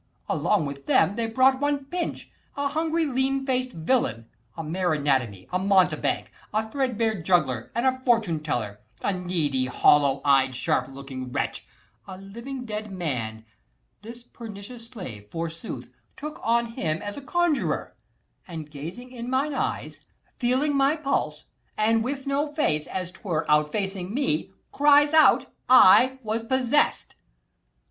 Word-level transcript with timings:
Along 0.27 0.65
with 0.65 0.87
them 0.87 1.15
They 1.15 1.27
brought 1.27 1.59
one 1.61 1.85
Pinch, 1.85 2.31
a 2.57 2.69
hungry 2.69 3.05
lean 3.05 3.45
faced 3.45 3.71
villain, 3.73 4.25
A 4.57 4.63
mere 4.63 4.93
anatomy, 4.93 5.47
a 5.53 5.59
mountebank, 5.59 6.31
A 6.51 6.67
threadbare 6.67 7.21
juggler, 7.21 7.71
and 7.75 7.85
a 7.85 7.99
fortune 7.99 8.41
teller, 8.41 8.79
A 9.03 9.13
needy, 9.13 9.67
hollow 9.67 10.19
eyed, 10.25 10.55
sharp 10.55 10.87
looking 10.87 11.31
wretch, 11.31 11.67
240 12.07 12.19
A 12.19 12.33
living 12.33 12.65
dead 12.65 12.91
man: 12.91 13.45
this 14.01 14.23
pernicious 14.23 14.87
slave, 14.87 15.29
Forsooth, 15.29 15.91
took 16.17 16.39
on 16.41 16.71
him 16.71 16.99
as 17.03 17.15
a 17.15 17.21
conjurer; 17.21 17.95
And, 18.47 18.71
gazing 18.71 19.11
in 19.11 19.29
mine 19.29 19.53
eyes, 19.53 19.99
feeling 20.39 20.75
my 20.75 20.95
pulse, 20.95 21.45
And 21.77 22.03
with 22.03 22.25
no 22.25 22.47
face, 22.51 22.87
as 22.87 23.11
'twere, 23.11 23.45
outfacing 23.47 24.09
me, 24.11 24.49
Cries 24.71 25.13
out, 25.13 25.53
I 25.69 26.17
was 26.23 26.41
possess'd. 26.43 27.13